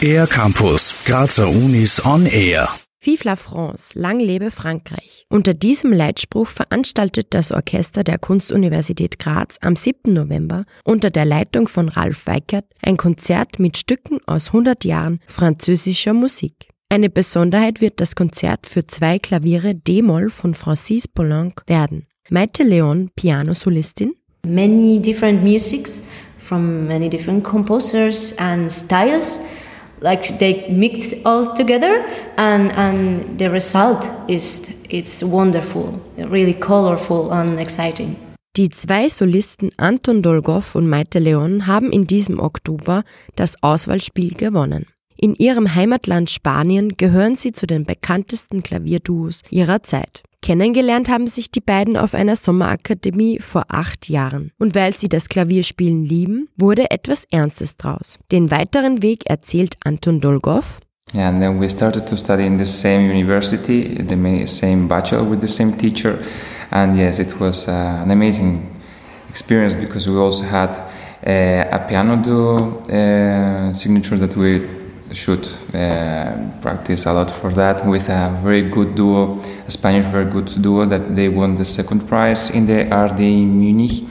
[0.00, 2.68] Air Campus, Grazer Unis on Air.
[3.00, 5.26] Vive la France, lang lebe Frankreich.
[5.28, 10.12] Unter diesem Leitspruch veranstaltet das Orchester der Kunstuniversität Graz am 7.
[10.12, 16.14] November unter der Leitung von Ralf Weikert ein Konzert mit Stücken aus 100 Jahren französischer
[16.14, 16.68] Musik.
[16.88, 22.06] Eine Besonderheit wird das Konzert für zwei Klaviere D-Moll von Francis Poulenc werden.
[22.30, 24.14] Maite Leon, Piano-Solistin.
[24.46, 26.02] Many different musics
[26.46, 29.40] from many different composers and styles.
[30.00, 32.04] like they mix all together
[32.36, 38.16] and and the result is it's wonderful really colorful and exciting
[38.56, 44.86] Die zwei Solisten Anton Dolgov und Maite Leon haben in diesem Oktober das Auswahlspiel gewonnen.
[45.18, 50.22] In ihrem Heimatland Spanien gehören sie zu den bekanntesten Klavierduos ihrer Zeit.
[50.46, 54.52] Kennengelernt haben sich die beiden auf einer Sommerakademie vor acht Jahren.
[54.60, 58.20] Und weil sie das Klavierspielen lieben, wurde etwas Ernstes draus.
[58.30, 60.78] Den weiteren Weg erzählt Anton Dolgov.
[61.12, 65.40] Yeah, and then we started to study in the same university, the same bachelor with
[65.40, 66.16] the same teacher.
[66.70, 68.68] And yes, it was uh, an amazing
[69.28, 70.70] experience because we also had
[71.26, 77.86] uh, a piano duo uh, signature that we should uh, practice a lot for that
[77.86, 82.06] with a very good duo, a Spanish very good duo that they won the second
[82.08, 84.02] prize in the RD Munich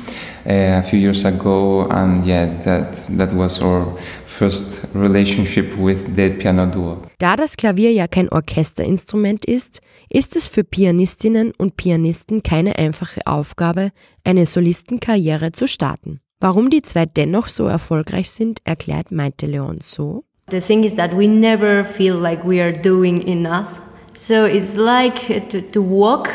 [0.46, 6.30] uh, a few years ago, and yeah, that that was our first relationship with the
[6.30, 7.02] piano duo.
[7.18, 13.22] Da das Klavier ja kein Orchesterinstrument ist, ist es für Pianistinnen und Pianisten keine einfache
[13.26, 13.92] Aufgabe,
[14.24, 16.20] eine Solistenkarriere zu starten.
[16.40, 20.26] Warum die zwei dennoch so erfolgreich sind, erklärt Maite Leon so.
[20.48, 23.82] The thing is that we never feel like we are doing enough.
[24.14, 26.32] So it's like to, to walk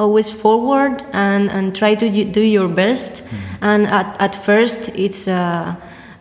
[0.00, 3.22] always forward and, and try to do your best.
[3.24, 3.38] Mm.
[3.60, 5.78] And at, at first, it's a,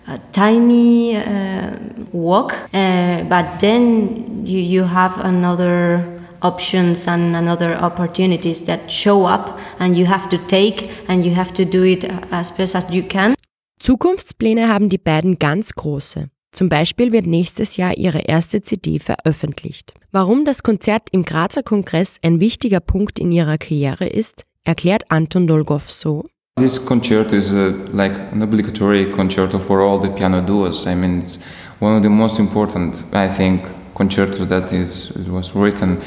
[0.08, 1.78] a tiny uh,
[2.12, 9.59] walk, uh, but then you, you have another options and another opportunities that show up
[9.80, 13.01] and you have to take and you have to do it as best as you
[13.01, 13.34] can.
[13.80, 16.30] Zukunftspläne haben die beiden ganz große.
[16.51, 19.94] Zum Beispiel wird nächstes Jahr ihre erste CD veröffentlicht.
[20.12, 25.47] Warum das Konzert im Grazer Kongress ein wichtiger Punkt in ihrer Karriere ist, erklärt Anton
[25.47, 26.25] Dolgov so.
[26.57, 30.85] This concerto is a, like an obligatory concerto for all the piano duos.
[30.85, 31.39] I mean, it's
[31.79, 33.63] one of the most important, I think,
[33.94, 35.97] concertos that is it was written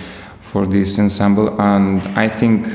[0.41, 2.66] for this ensemble, and I think,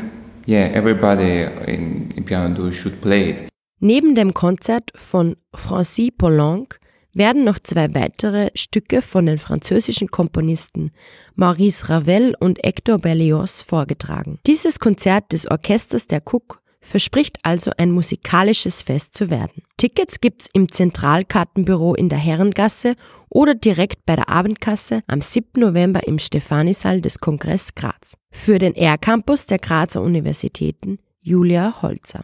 [0.46, 3.44] yeah, everybody in, in piano duo should play it.
[3.80, 6.79] Neben dem Konzert von Francis Poulenc
[7.20, 10.90] werden noch zwei weitere Stücke von den französischen Komponisten
[11.36, 14.40] Maurice Ravel und Hector Berlioz vorgetragen.
[14.48, 19.64] Dieses Konzert des Orchesters der Cook verspricht also ein musikalisches Fest zu werden.
[19.78, 22.96] Tickets gibt's im Zentralkartenbüro in der Herrengasse
[23.30, 25.62] oder direkt bei der Abendkasse am 7.
[25.62, 28.16] November im Stephanissaal des Kongress Graz.
[28.32, 32.24] Für den R-Campus der Grazer Universitäten Julia Holzer.